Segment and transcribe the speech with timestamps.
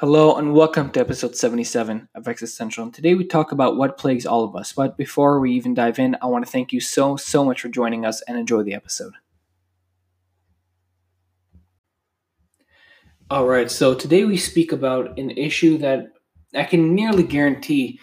[0.00, 2.84] Hello and welcome to episode 77 of Existential.
[2.84, 4.72] And today we talk about what plagues all of us.
[4.72, 7.68] But before we even dive in, I want to thank you so, so much for
[7.68, 9.14] joining us and enjoy the episode.
[13.28, 16.12] All right, so today we speak about an issue that
[16.54, 17.98] I can nearly guarantee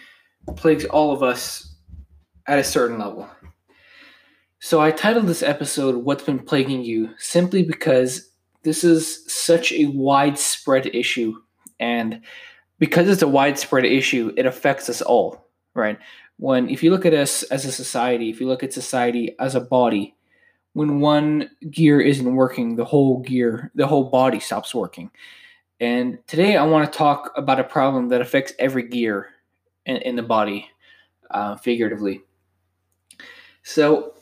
[0.54, 1.76] plagues all of us
[2.46, 3.26] at a certain level.
[4.60, 8.32] So I titled this episode What's Been Plaguing You simply because
[8.64, 11.36] this is such a widespread issue
[11.80, 12.22] and
[12.78, 15.98] because it's a widespread issue, it affects us all, right?
[16.38, 19.54] When if you look at us as a society, if you look at society as
[19.54, 20.14] a body,
[20.74, 25.10] when one gear isn't working, the whole gear, the whole body stops working.
[25.80, 29.28] And today I want to talk about a problem that affects every gear
[29.86, 30.68] in, in the body,
[31.30, 32.22] uh, figuratively.
[33.62, 34.14] So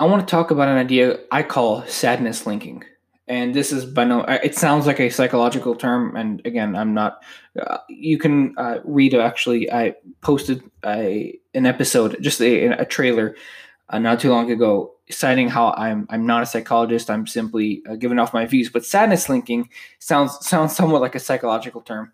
[0.00, 2.84] I want to talk about an idea I call sadness linking
[3.26, 7.22] and this is by no it sounds like a psychological term and again i'm not
[7.60, 13.34] uh, you can uh, read actually i posted a an episode just a, a trailer
[13.88, 17.94] uh, not too long ago citing how i'm i'm not a psychologist i'm simply uh,
[17.96, 22.12] giving off my views but sadness linking sounds sounds somewhat like a psychological term.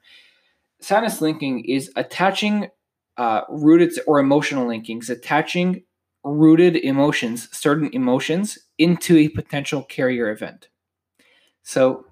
[0.81, 2.69] Sadness linking is attaching
[3.19, 5.83] uh, rooted or emotional linkings attaching
[6.25, 10.70] rooted emotions certain emotions into a potential carrier event
[11.63, 12.07] so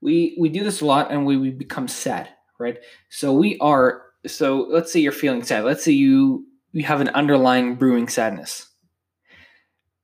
[0.00, 2.28] we we do this a lot and we, we become sad,
[2.58, 2.78] right?
[3.08, 5.64] So we are so let's say you're feeling sad.
[5.64, 8.68] Let's say you you have an underlying brewing sadness.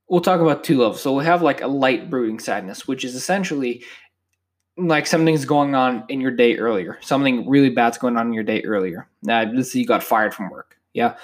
[0.07, 1.01] We'll talk about two levels.
[1.01, 3.83] So we'll have like a light brewing sadness, which is essentially
[4.77, 6.97] like something's going on in your day earlier.
[7.01, 9.07] Something really bad's going on in your day earlier.
[9.21, 10.77] Now, let's say you got fired from work.
[10.93, 11.17] Yeah.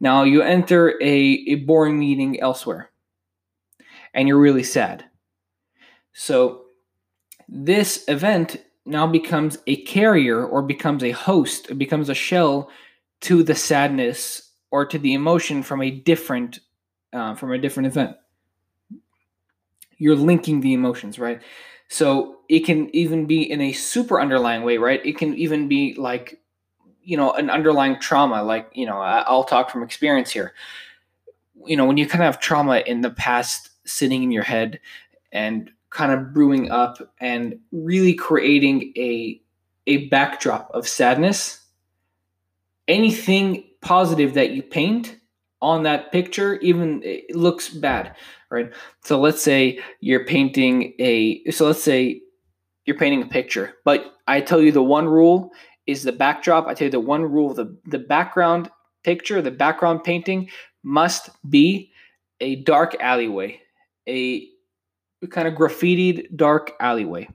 [0.00, 2.90] Now you enter a, a boring meeting elsewhere
[4.12, 5.04] and you're really sad.
[6.14, 6.62] So
[7.48, 12.70] this event now becomes a carrier or becomes a host, it becomes a shell
[13.22, 16.60] to the sadness or to the emotion from a different
[17.12, 18.16] uh, from a different event.
[19.98, 21.40] You're linking the emotions, right?
[21.88, 25.04] So it can even be in a super underlying way, right?
[25.04, 26.40] It can even be like,
[27.02, 28.42] you know, an underlying trauma.
[28.42, 30.54] Like, you know, I'll talk from experience here.
[31.64, 34.80] You know, when you kind of have trauma in the past sitting in your head
[35.30, 39.40] and kind of brewing up and really creating a
[39.86, 41.64] a backdrop of sadness.
[42.88, 45.16] Anything positive that you paint
[45.62, 48.14] on that picture even it looks bad
[48.50, 48.72] right?
[49.02, 52.20] So let's say you're painting a so let's say
[52.84, 55.50] you're painting a picture but i tell you the one rule
[55.86, 56.66] is the backdrop.
[56.66, 58.70] I tell you the one rule the the background
[59.02, 60.50] picture the background painting
[60.82, 61.90] must be
[62.40, 63.60] a dark alleyway
[64.08, 64.48] a
[65.30, 67.28] kind of graffitied dark alleyway.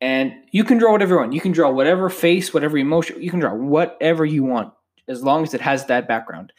[0.00, 1.32] And you can draw whatever you want.
[1.32, 4.72] You can draw whatever face, whatever emotion, you can draw whatever you want
[5.08, 6.52] as long as it has that background.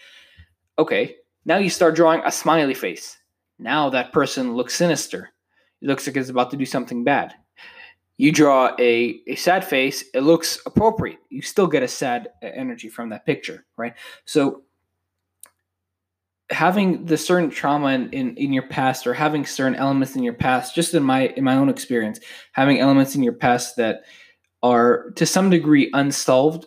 [0.79, 1.15] Okay,
[1.45, 3.17] now you start drawing a smiley face.
[3.59, 5.29] Now that person looks sinister.
[5.81, 7.33] It looks like it's about to do something bad.
[8.17, 11.19] You draw a, a sad face, it looks appropriate.
[11.29, 13.93] You still get a sad energy from that picture, right?
[14.25, 14.63] So
[16.49, 20.33] having the certain trauma in, in, in your past or having certain elements in your
[20.33, 22.19] past just in my in my own experience
[22.53, 24.03] having elements in your past that
[24.63, 26.65] are to some degree unsolved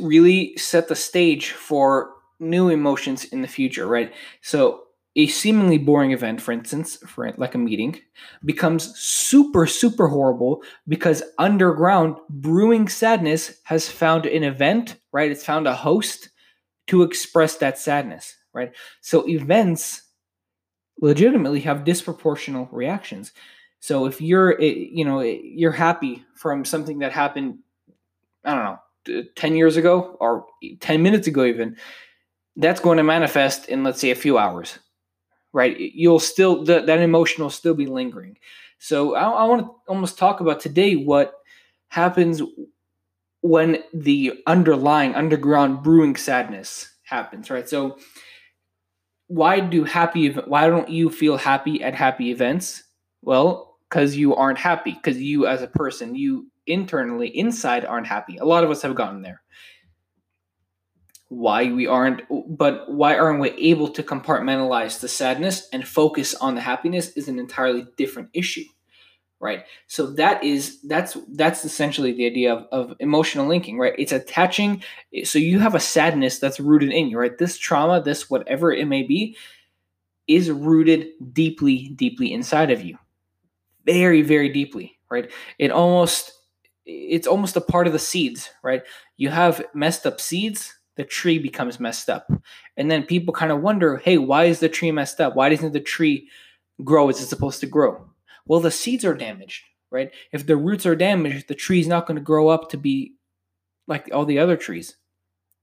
[0.00, 4.12] really set the stage for new emotions in the future right?
[4.40, 4.84] So
[5.16, 8.00] a seemingly boring event for instance for like a meeting
[8.44, 15.30] becomes super super horrible because underground brewing sadness has found an event right?
[15.30, 16.30] It's found a host
[16.90, 18.72] to express that sadness, right?
[19.00, 20.02] So events
[21.00, 23.32] legitimately have disproportional reactions.
[23.78, 27.58] So if you're, eh, you know, eh, you're happy from something that happened,
[28.44, 30.46] I don't know, 10 years ago or
[30.80, 31.76] 10 minutes ago, even,
[32.56, 34.78] that's going to manifest in, let's say, a few hours,
[35.52, 35.78] right?
[35.78, 38.36] You'll still, that, that emotion will still be lingering.
[38.78, 41.34] So I, I want to almost talk about today what
[41.88, 42.42] happens
[43.42, 47.68] when the underlying underground brewing sadness happens, right?
[47.68, 47.98] So
[49.26, 52.82] why do happy why don't you feel happy at happy events?
[53.22, 58.36] Well, cuz you aren't happy cuz you as a person, you internally inside aren't happy.
[58.36, 59.42] A lot of us have gotten there.
[61.28, 62.22] Why we aren't
[62.58, 67.28] but why aren't we able to compartmentalize the sadness and focus on the happiness is
[67.28, 68.64] an entirely different issue
[69.40, 74.12] right so that is that's that's essentially the idea of, of emotional linking right it's
[74.12, 74.82] attaching
[75.24, 78.86] so you have a sadness that's rooted in you right this trauma this whatever it
[78.86, 79.36] may be
[80.28, 82.96] is rooted deeply deeply inside of you
[83.84, 85.30] very very deeply right?
[85.58, 86.32] It almost
[86.86, 88.82] it's almost a part of the seeds, right?
[89.16, 92.30] You have messed up seeds, the tree becomes messed up.
[92.76, 95.36] And then people kind of wonder, hey, why is the tree messed up?
[95.36, 96.28] Why doesn't the tree
[96.82, 98.09] grow as it's supposed to grow?
[98.46, 100.10] Well, the seeds are damaged, right?
[100.32, 103.14] If the roots are damaged, the tree's not going to grow up to be
[103.86, 104.96] like all the other trees,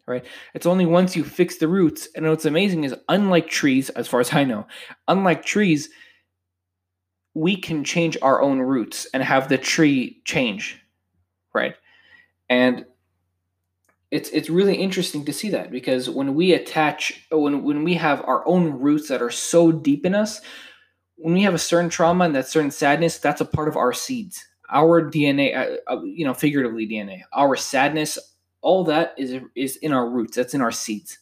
[0.05, 0.25] right?
[0.53, 2.07] It's only once you fix the roots.
[2.15, 4.67] And what's amazing is, unlike trees, as far as I know,
[5.07, 5.89] unlike trees,
[7.33, 10.81] we can change our own roots and have the tree change
[11.57, 11.75] right?
[12.49, 12.85] And
[14.11, 18.23] it's it's really interesting to see that because when we attach when when we have
[18.23, 20.39] our own roots that are so deep in us,
[21.17, 23.91] when we have a certain trauma and that certain sadness, that's a part of our
[23.91, 28.17] seeds, our DNA, uh, uh, you know, figuratively DNA, our sadness,
[28.61, 30.35] all that is is in our roots.
[30.35, 31.19] That's in our seeds.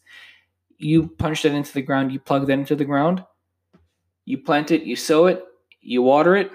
[0.78, 3.24] You punch that into the ground, you plug that into the ground,
[4.26, 5.44] you plant it, you sow it,
[5.82, 6.52] you water it.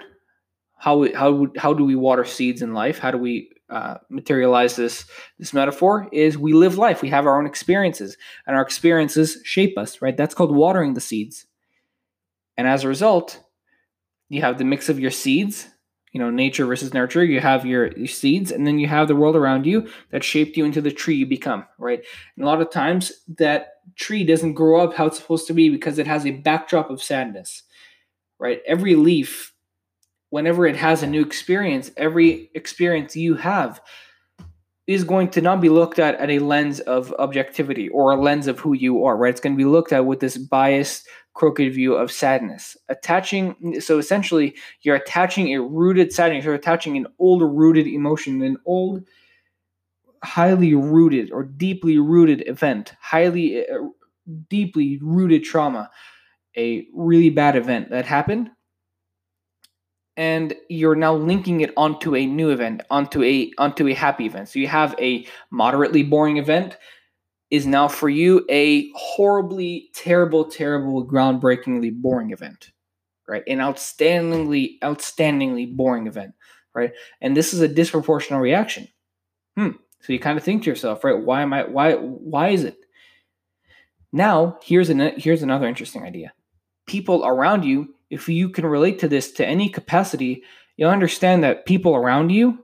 [0.77, 2.99] How how how do we water seeds in life?
[2.99, 5.05] How do we uh, materialize this
[5.39, 9.77] this metaphor is we live life we have our own experiences and our experiences shape
[9.77, 11.45] us right that's called watering the seeds
[12.61, 13.41] and as a result
[14.29, 15.67] you have the mix of your seeds
[16.11, 17.23] you know nature versus nurture.
[17.23, 20.57] You have your, your seeds and then you have the world around you that shaped
[20.57, 22.03] you into the tree you become right?
[22.35, 25.69] And a lot of times that tree doesn't grow up how it's supposed to be
[25.69, 27.63] because it has a backdrop of sadness
[28.39, 28.61] right?
[28.67, 29.53] Every leaf
[30.29, 33.81] whenever it has a new experience, every experience you have
[34.93, 38.47] is going to not be looked at at a lens of objectivity or a lens
[38.47, 39.29] of who you are, right?
[39.29, 42.77] It's going to be looked at with this biased, crooked view of sadness.
[42.89, 48.57] Attaching, so essentially, you're attaching a rooted sadness, you're attaching an old rooted emotion, an
[48.65, 49.03] old,
[50.23, 53.77] highly rooted or deeply rooted event, highly, uh,
[54.49, 55.89] deeply rooted trauma,
[56.57, 58.51] a really bad event that happened
[60.17, 64.49] and you're now linking it onto a new event, onto a onto a happy event.
[64.49, 66.77] So you have a moderately boring event
[67.49, 72.71] is now for you a horribly terrible terrible groundbreakingly boring event
[73.27, 73.43] right?
[73.47, 76.33] An outstandingly outstandingly boring event
[76.73, 76.91] right?
[77.19, 78.87] And this is a disproportional reaction.
[79.57, 79.71] Hmm.
[80.01, 82.77] So you kind of think to yourself right why am i why why is it?
[84.11, 86.33] Now here's an here's another interesting idea.
[86.87, 90.43] People around you if you can relate to this to any capacity,
[90.75, 92.63] you'll understand that people around you,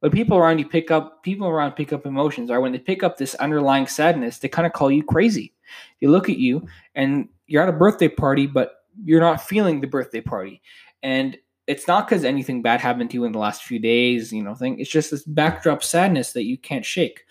[0.00, 3.02] when people around you pick up, people around pick up emotions, or when they pick
[3.02, 5.52] up this underlying sadness, they kind of call you crazy.
[6.00, 9.86] They look at you and you're at a birthday party, but you're not feeling the
[9.86, 10.62] birthday party.
[11.02, 11.36] And
[11.66, 14.54] it's not because anything bad happened to you in the last few days, you know,
[14.54, 14.80] thing.
[14.80, 17.24] It's just this backdrop sadness that you can't shake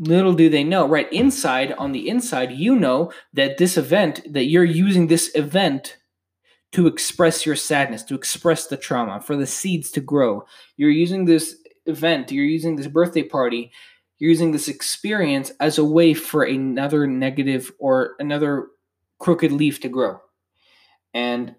[0.00, 4.46] little do they know right inside on the inside you know that this event that
[4.46, 5.98] you're using this event
[6.72, 10.44] to express your sadness to express the trauma for the seeds to grow.
[10.76, 11.56] You're using this
[11.86, 13.72] event you're using this birthday party
[14.18, 18.68] you're using this experience as a way for another negative or another
[19.18, 20.20] crooked leaf to grow.
[21.12, 21.54] And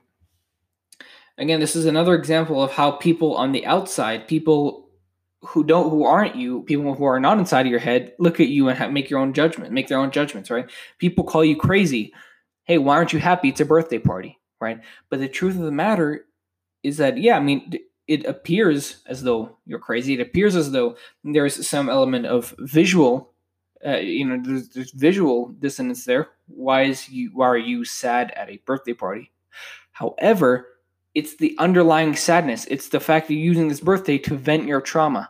[1.37, 4.89] again this is another example of how people on the outside people
[5.41, 8.47] who don't who aren't you people who are not inside of your head look at
[8.47, 10.69] you and make your own judgment make their own judgments right?
[10.99, 12.13] People call you crazy.
[12.63, 13.49] Hey why aren't you happy?
[13.49, 14.79] It's a birthday party right?
[15.09, 16.25] But the truth of the matter
[16.83, 17.73] is that yeah i mean
[18.07, 20.15] it appears as though you're crazy.
[20.15, 23.31] It appears as though there's some element of visual
[23.85, 26.29] uh, you know there's, there's visual dissonance there.
[26.47, 29.31] Why is you why are you sad at a birthday party?
[29.91, 30.67] However
[31.13, 32.65] it's the underlying sadness.
[32.69, 35.29] It's the fact that you're using this birthday to vent your trauma,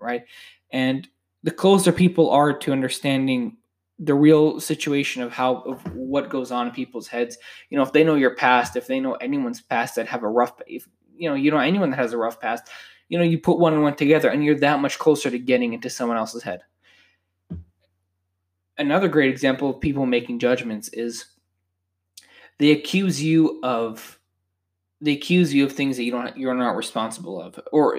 [0.00, 0.24] right?
[0.70, 1.08] And
[1.42, 3.56] the closer people are to understanding
[3.98, 7.38] the real situation of how of what goes on in people's heads,
[7.70, 10.28] you know, if they know your past, if they know anyone's past that have a
[10.28, 12.68] rough, if you know, you know anyone that has a rough past,
[13.08, 15.72] you know, you put one and one together, and you're that much closer to getting
[15.72, 16.60] into someone else's head.
[18.76, 21.24] Another great example of people making judgments is
[22.58, 24.18] they accuse you of
[25.00, 27.60] they accuse you of things that you don't you're not responsible of.
[27.72, 27.98] Or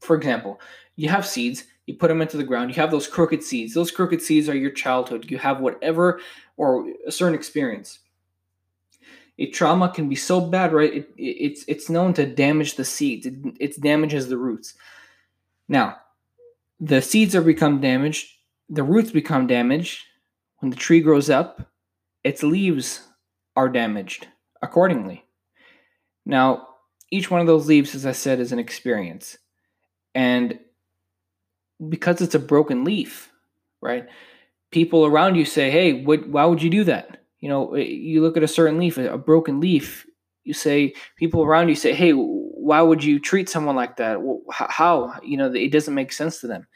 [0.00, 0.60] for example
[0.96, 3.74] you have seeds you put them into the ground you have those crooked seeds.
[3.74, 5.30] Those crooked seeds are your childhood.
[5.30, 6.20] You have whatever
[6.56, 8.00] or a certain experience.
[9.38, 10.92] A trauma can be so bad right?
[10.92, 13.26] It, it, it's it's known to damage the seeds.
[13.26, 14.74] It, it damages the roots.
[15.68, 15.96] Now
[16.80, 18.30] the seeds are become damaged
[18.68, 20.02] the roots become damaged.
[20.58, 21.70] When the tree grows up
[22.24, 23.02] its leaves
[23.54, 24.26] are damaged
[24.62, 25.24] accordingly
[26.26, 26.68] now,
[27.10, 29.36] each one of those leaves, as I said, is an experience.
[30.14, 30.58] And
[31.88, 33.30] because it's a broken leaf,
[33.80, 34.06] right?
[34.70, 37.24] People around you say, hey, what, why would you do that?
[37.40, 40.06] You know, eh, you look at a certain leaf, a broken leaf,
[40.44, 44.18] you say, people around you say, hey, why would you treat someone like that?
[44.50, 45.18] How?
[45.22, 46.66] You know, it doesn't make sense to them.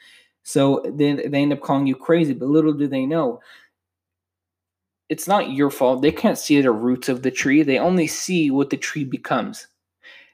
[0.43, 2.33] So then they end up calling you crazy.
[2.33, 3.41] But little do they know,
[5.09, 6.01] it's not your fault.
[6.01, 7.63] They can't see the roots of the tree.
[7.63, 9.67] They only see what the tree becomes.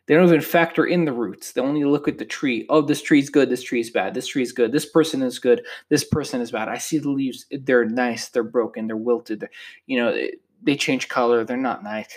[0.07, 1.53] They don't even factor in the roots.
[1.53, 2.65] They only look at the tree.
[2.69, 3.49] Oh, this tree is good.
[3.49, 4.13] This tree is bad.
[4.13, 4.71] This tree is good.
[4.71, 5.63] This person is good.
[5.89, 6.69] This person is bad.
[6.69, 7.45] I see the leaves.
[7.49, 8.29] They're nice.
[8.29, 8.85] They're broken.
[8.85, 9.39] They're wilted.
[9.39, 9.51] They're,
[9.87, 10.15] you know,
[10.61, 11.43] they change color.
[11.43, 12.07] They're not nice.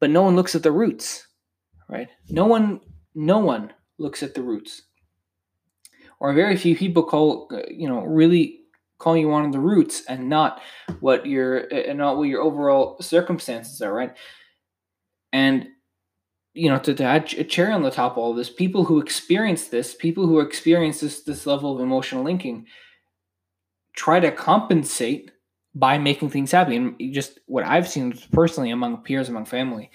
[0.00, 1.26] But no one looks at the roots,
[1.88, 2.08] right?
[2.30, 2.80] No one,
[3.14, 4.82] no one looks at the roots.
[6.20, 8.57] Or very few people call, uh, you know, really
[8.98, 10.60] call you on the roots and not
[11.00, 14.16] what your and not what your overall circumstances are, right?
[15.32, 15.68] And
[16.54, 19.00] you know, to, to add a cherry on the top of all this, people who
[19.00, 22.66] experience this, people who experience this this level of emotional linking,
[23.94, 25.30] try to compensate
[25.74, 26.76] by making things happy.
[26.76, 29.90] And just what I've seen personally among peers, among family,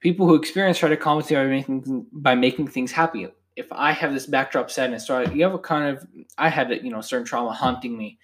[0.00, 3.28] people who experience try to compensate by making by making things happy.
[3.56, 6.06] If I have this backdrop sadness, so you have a kind of
[6.38, 8.18] I had a, you know certain trauma haunting me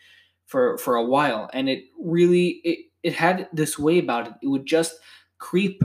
[0.47, 4.32] for for a while, and it really it it had this way about it.
[4.42, 4.99] It would just
[5.38, 5.82] creep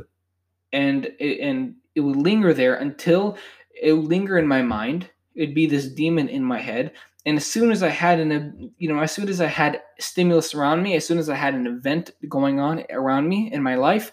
[0.71, 3.37] and and it would linger there until
[3.81, 5.09] it would linger in my mind.
[5.35, 6.93] It'd be this demon in my head.
[7.25, 10.53] And as soon as I had an, you know, as soon as I had stimulus
[10.53, 13.75] around me, as soon as I had an event going on around me in my
[13.75, 14.11] life,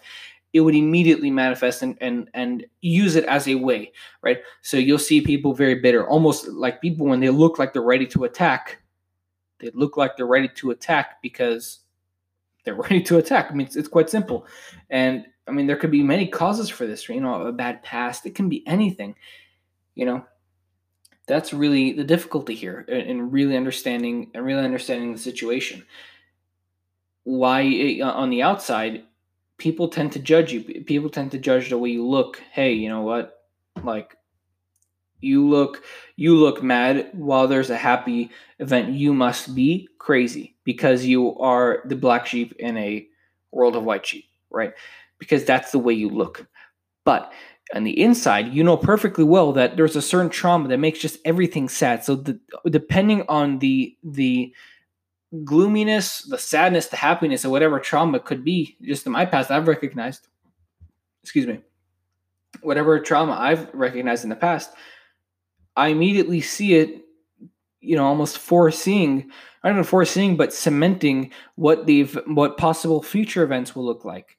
[0.53, 3.91] it would immediately manifest and and and use it as a way,
[4.21, 4.39] right?
[4.61, 8.07] So you'll see people very bitter, almost like people when they look like they're ready
[8.07, 8.79] to attack.
[9.59, 11.79] They look like they're ready to attack because
[12.65, 13.47] they're ready to attack.
[13.49, 14.45] I mean, it's, it's quite simple,
[14.89, 17.07] and I mean, there could be many causes for this.
[17.07, 18.25] You know, a bad past.
[18.25, 19.15] It can be anything.
[19.95, 20.25] You know,
[21.27, 25.85] that's really the difficulty here in really understanding and really understanding the situation.
[27.23, 29.03] Why eh, on the outside,
[29.61, 30.83] people tend to judge you.
[30.83, 32.41] People tend to judge the way you look.
[32.51, 33.43] Hey, you know what?
[33.83, 34.17] Like
[35.19, 35.83] you look
[36.15, 41.83] you look mad while there's a happy event you must be crazy because you are
[41.85, 43.07] the black sheep in a
[43.51, 44.73] world of white sheep right
[45.19, 46.47] because that's the way you look.
[47.05, 47.31] But
[47.75, 51.19] on the inside, you know perfectly well that there's a certain trauma that makes just
[51.23, 52.03] everything sad.
[52.03, 54.51] So the, depending on the the
[55.43, 59.67] gloominess, the sadness, the happiness, or whatever trauma could be, just in my past, I've
[59.67, 60.27] recognized.
[61.23, 61.59] Excuse me.
[62.61, 64.71] Whatever trauma I've recognized in the past,
[65.75, 67.05] I immediately see it,
[67.79, 69.31] you know, almost foreseeing,
[69.63, 74.37] not even foreseeing, but cementing what the what possible future events will look like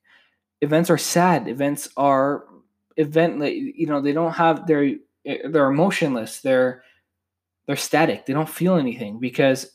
[0.63, 2.45] events are sad events are
[2.97, 4.95] event you know they don't have they're
[5.25, 6.83] they're emotionless they're
[7.67, 9.71] they're static they don't feel anything because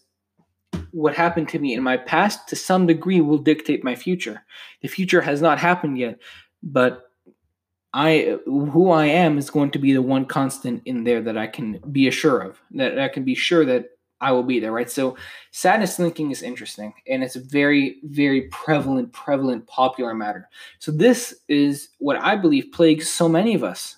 [0.92, 4.44] what happened to me in my past to some degree will dictate my future
[4.82, 6.20] the future has not happened yet
[6.64, 7.12] but
[7.94, 11.48] i who i am is going to be the one constant in there that i
[11.48, 14.90] can be assured of that i can be sure that I will be there, right?
[14.90, 15.16] So
[15.52, 20.50] sadness linking is interesting and it's a very, very prevalent, prevalent, popular matter.
[20.80, 23.98] So this is what I believe plagues so many of us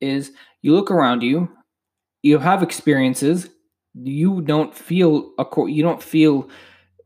[0.00, 0.32] is
[0.62, 1.50] you look around you,
[2.22, 3.48] you have experiences,
[3.94, 6.48] you don't feel a you don't feel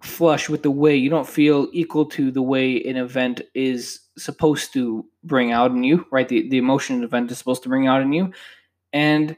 [0.03, 4.73] flush with the way you don't feel equal to the way an event is supposed
[4.73, 6.29] to bring out in you, right?
[6.29, 8.33] The the emotion event is supposed to bring out in you.
[8.93, 9.37] And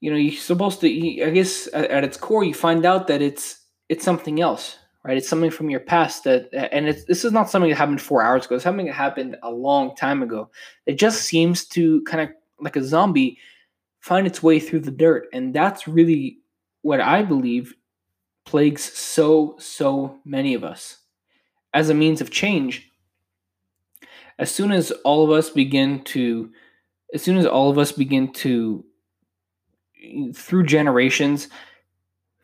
[0.00, 0.88] you know you're supposed to
[1.22, 5.28] i guess at, its core you find out that it's it's something else right it's
[5.28, 8.46] something from your past that and it's this is not something that happened four hours
[8.46, 10.50] ago it's something that happened a long time ago
[10.86, 13.38] it just seems to kind of like a zombie
[14.00, 15.28] find its way through the dirt.
[15.32, 16.38] And that's really
[16.82, 17.74] what i believe
[18.46, 20.98] plagues so so many of us.
[21.74, 22.90] As a means of change
[24.38, 26.50] as soon as all of us begin to
[27.12, 28.84] as soon as all of us begin to
[30.34, 31.48] through generations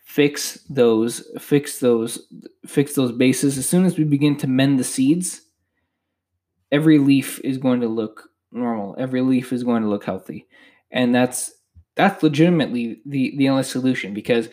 [0.05, 2.29] fix those fix those
[2.67, 5.41] fix those bases as soon as we begin to mend the seeds
[6.71, 8.95] every leaf is going to look normal.
[8.99, 10.47] Every leaf is going to look healthy
[10.97, 11.53] and that's
[11.95, 14.49] that's legitimately the the only solution because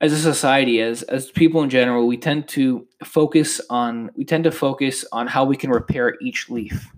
[0.00, 4.44] as a society as as people in general we tend to focus on we tend
[4.44, 6.88] to focus on how we can repair each leaf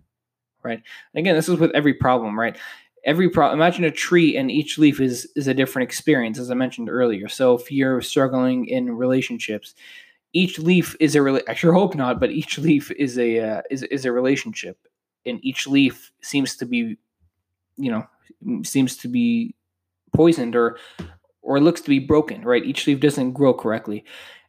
[0.62, 0.83] right?
[1.14, 2.57] And again this is with every problem right?
[3.05, 6.55] Every pro imagine a tree and each leaf is is a different experience as i
[6.55, 7.28] mentioned earlier.
[7.28, 9.75] So if you're struggling in relationships
[10.33, 13.62] each leaf is a really i sure hope not but each leaf is a uh,
[13.71, 14.78] is, is a relationship.
[15.25, 16.97] And each leaf seems to be
[17.76, 18.07] you know
[18.64, 19.54] seems to be
[20.14, 20.78] poisoned or
[21.42, 24.04] or looks to be broken right each leaf doesn't grow correctly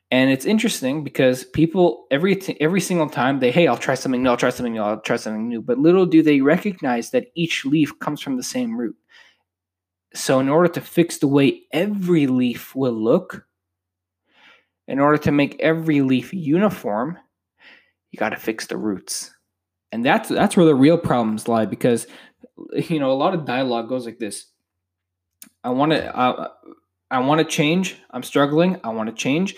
[0.09, 4.23] And it's interesting because people every t- every single time they hey I'll try something
[4.23, 7.27] new I'll try something new I'll try something new but little do they recognize that
[7.35, 8.95] each leaf comes from the same root.
[10.13, 13.45] So in order to fix the way every leaf will look,
[14.87, 17.17] in order to make every leaf uniform,
[18.11, 19.36] you got to fix the roots.
[19.91, 22.07] And that's that's where the real problems lie because
[22.73, 24.47] you know a lot of dialogue goes like this.
[25.63, 26.49] I want to I,
[27.09, 27.97] I want to change.
[28.11, 28.79] I'm struggling.
[28.83, 29.55] I want to change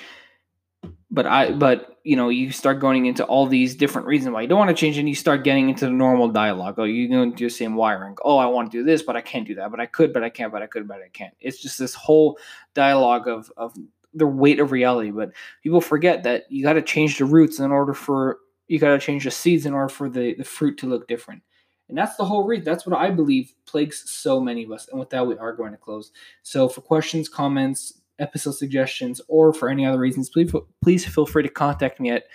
[1.12, 4.48] but I but you know you start going into all these different reasons why you
[4.48, 6.76] don't want to change and you start getting into the normal dialogue.
[6.78, 8.16] Oh, you're going to do the same wiring.
[8.24, 9.72] Oh, I want to do this, but I can't do that.
[9.72, 11.34] But I could, but I can't, but I could, but I can't.
[11.40, 12.38] It's just this whole
[12.74, 13.76] dialogue of of
[14.14, 15.12] the weight of reality.
[15.12, 15.32] But
[15.64, 19.00] people forget that you got to change the roots in order for you got to
[19.00, 21.42] change the seeds in order for the the fruit to look different.
[21.90, 22.66] And that's the whole reason.
[22.66, 24.88] That's what I believe plagues so many of us.
[24.90, 26.12] And with that, we are going to close.
[26.44, 31.42] So for questions, comments, episode suggestions, or for any other reasons, please, please feel free
[31.42, 32.26] to contact me at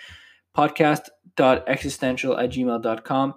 [0.57, 3.33] podcast.existential at gmail.com.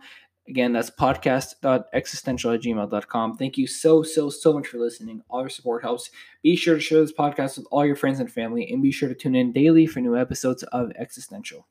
[0.48, 3.36] Again, that's podcast.existential at gmail.com.
[3.36, 5.22] Thank you so, so, so much for listening.
[5.28, 6.10] All your support helps.
[6.42, 9.08] Be sure to share this podcast with all your friends and family, and be sure
[9.08, 11.68] to tune in daily for new episodes of Existential.